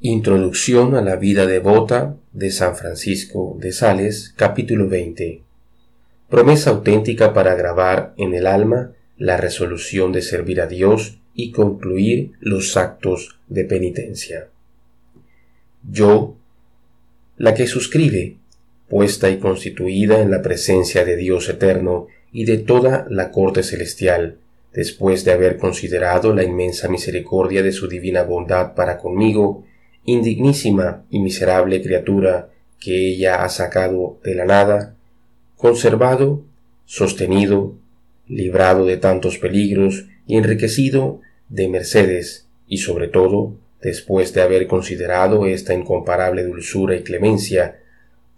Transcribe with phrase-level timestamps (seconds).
[0.00, 5.42] Introducción a la vida devota de San Francisco de Sales, capítulo 20.
[6.30, 12.30] Promesa auténtica para grabar en el alma la resolución de servir a Dios y concluir
[12.38, 14.46] los actos de penitencia.
[15.82, 16.36] Yo,
[17.36, 18.36] la que suscribe,
[18.88, 24.36] puesta y constituida en la presencia de Dios eterno y de toda la corte celestial,
[24.72, 29.64] después de haber considerado la inmensa misericordia de su divina bondad para conmigo,
[30.12, 32.48] indignísima y miserable criatura
[32.80, 34.94] que ella ha sacado de la nada,
[35.56, 36.44] conservado,
[36.86, 37.74] sostenido,
[38.26, 41.20] librado de tantos peligros y enriquecido
[41.50, 47.80] de mercedes, y sobre todo, después de haber considerado esta incomparable dulzura y clemencia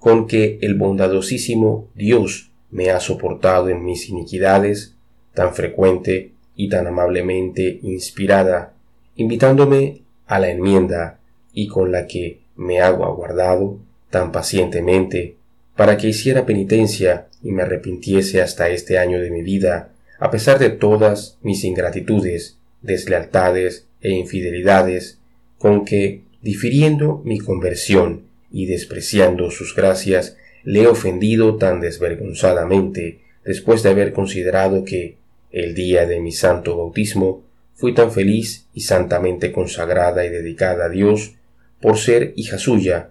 [0.00, 4.96] con que el bondadosísimo Dios me ha soportado en mis iniquidades,
[5.34, 8.74] tan frecuente y tan amablemente inspirada,
[9.14, 11.19] invitándome a la enmienda
[11.52, 13.78] y con la que me hago aguardado
[14.10, 15.36] tan pacientemente
[15.76, 20.58] para que hiciera penitencia y me arrepintiese hasta este año de mi vida, a pesar
[20.58, 25.18] de todas mis ingratitudes, deslealtades e infidelidades,
[25.58, 33.82] con que, difiriendo mi conversión y despreciando sus gracias, le he ofendido tan desvergonzadamente, después
[33.82, 35.16] de haber considerado que,
[35.50, 37.42] el día de mi santo bautismo,
[37.74, 41.32] fui tan feliz y santamente consagrada y dedicada a Dios,
[41.80, 43.10] por ser hija suya,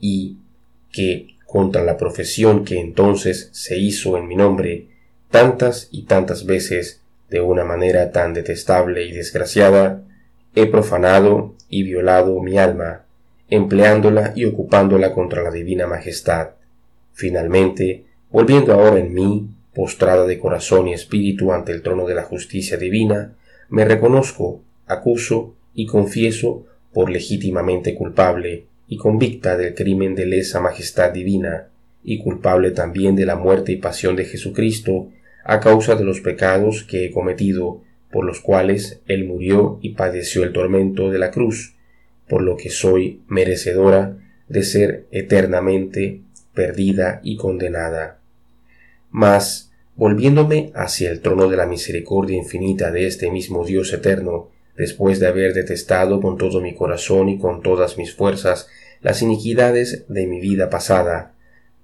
[0.00, 0.36] y
[0.90, 4.88] que, contra la profesión que entonces se hizo en mi nombre,
[5.30, 10.02] tantas y tantas veces, de una manera tan detestable y desgraciada,
[10.54, 13.04] he profanado y violado mi alma,
[13.48, 16.50] empleándola y ocupándola contra la divina majestad.
[17.14, 22.24] Finalmente, volviendo ahora en mí, postrada de corazón y espíritu ante el trono de la
[22.24, 23.34] justicia divina,
[23.70, 31.12] me reconozco, acuso y confieso por legítimamente culpable y convicta del crimen de lesa majestad
[31.12, 31.68] divina,
[32.04, 35.08] y culpable también de la muerte y pasión de Jesucristo,
[35.44, 40.42] a causa de los pecados que he cometido, por los cuales Él murió y padeció
[40.42, 41.74] el tormento de la cruz,
[42.28, 44.18] por lo que soy merecedora
[44.48, 46.20] de ser eternamente
[46.54, 48.18] perdida y condenada.
[49.10, 55.20] Mas, volviéndome hacia el trono de la misericordia infinita de este mismo Dios eterno, después
[55.20, 58.68] de haber detestado con todo mi corazón y con todas mis fuerzas
[59.00, 61.34] las iniquidades de mi vida pasada,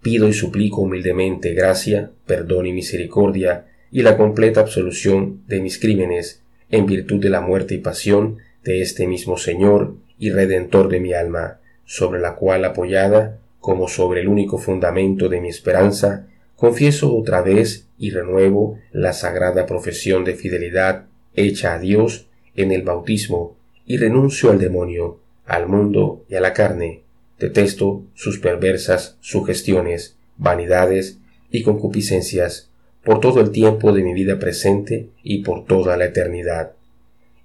[0.03, 6.43] pido y suplico humildemente gracia, perdón y misericordia, y la completa absolución de mis crímenes,
[6.71, 11.12] en virtud de la muerte y pasión de este mismo Señor y Redentor de mi
[11.12, 17.43] alma, sobre la cual apoyada, como sobre el único fundamento de mi esperanza, confieso otra
[17.43, 22.28] vez y renuevo la sagrada profesión de fidelidad hecha a Dios
[22.58, 27.02] en el bautismo y renuncio al demonio, al mundo y a la carne.
[27.38, 31.19] Detesto sus perversas sugestiones, vanidades
[31.50, 32.69] y concupiscencias
[33.04, 36.72] por todo el tiempo de mi vida presente y por toda la eternidad.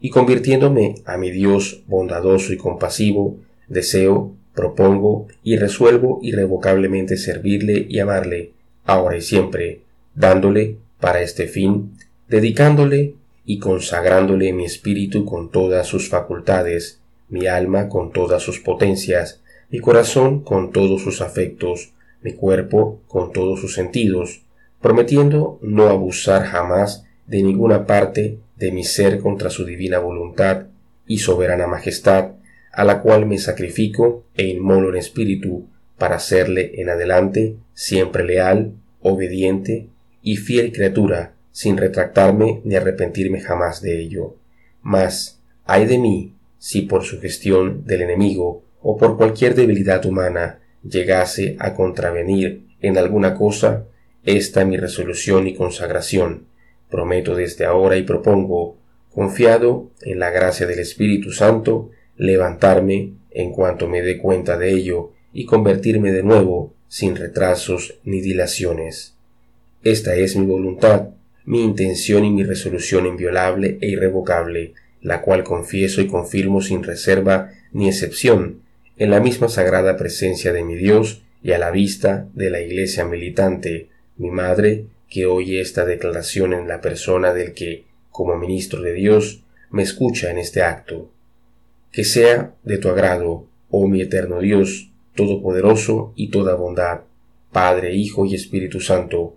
[0.01, 3.37] Y convirtiéndome a mi Dios bondadoso y compasivo,
[3.67, 8.51] deseo, propongo y resuelvo irrevocablemente servirle y amarle,
[8.83, 9.81] ahora y siempre,
[10.15, 11.93] dándole, para este fin,
[12.27, 13.15] dedicándole
[13.45, 19.79] y consagrándole mi espíritu con todas sus facultades, mi alma con todas sus potencias, mi
[19.79, 24.43] corazón con todos sus afectos, mi cuerpo con todos sus sentidos,
[24.81, 30.67] prometiendo no abusar jamás de ninguna parte de mi ser contra su divina voluntad
[31.07, 32.33] y soberana majestad,
[32.71, 35.67] a la cual me sacrifico e inmolo en espíritu
[35.97, 39.87] para serle en adelante siempre leal, obediente
[40.21, 44.35] y fiel criatura sin retractarme ni arrepentirme jamás de ello.
[44.81, 51.55] Mas, ay de mí, si por sugestión del enemigo o por cualquier debilidad humana llegase
[51.59, 53.85] a contravenir en alguna cosa
[54.25, 56.47] esta mi resolución y consagración,
[56.89, 58.77] prometo desde ahora y propongo,
[59.13, 65.11] confiado en la gracia del Espíritu Santo, levantarme en cuanto me dé cuenta de ello
[65.33, 69.15] y convertirme de nuevo sin retrasos ni dilaciones.
[69.83, 71.09] Esta es mi voluntad,
[71.45, 77.51] mi intención y mi resolución inviolable e irrevocable, la cual confieso y confirmo sin reserva
[77.71, 78.61] ni excepción,
[78.97, 83.05] en la misma sagrada presencia de mi Dios y a la vista de la Iglesia
[83.05, 88.93] militante, mi Madre, que oye esta declaración en la persona del que, como ministro de
[88.93, 91.09] Dios, me escucha en este acto.
[91.91, 97.01] Que sea de tu agrado, oh mi eterno Dios, Todopoderoso y toda bondad,
[97.51, 99.35] Padre, Hijo y Espíritu Santo,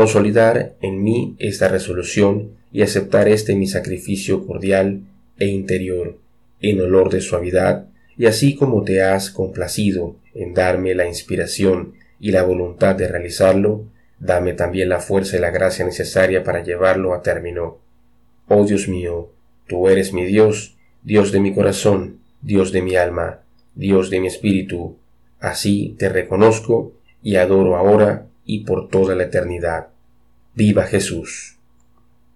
[0.00, 5.02] consolidar en mí esta resolución y aceptar este mi sacrificio cordial
[5.38, 6.16] e interior,
[6.62, 7.84] en olor de suavidad
[8.16, 13.84] y así como te has complacido en darme la inspiración y la voluntad de realizarlo,
[14.18, 17.76] dame también la fuerza y la gracia necesaria para llevarlo a término.
[18.48, 19.28] Oh Dios mío,
[19.66, 23.40] tú eres mi Dios, Dios de mi corazón, Dios de mi alma,
[23.74, 24.96] Dios de mi espíritu,
[25.40, 29.90] así te reconozco y adoro ahora y por toda la eternidad.
[30.54, 31.59] Viva Jesús.